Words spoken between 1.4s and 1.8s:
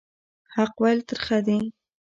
دي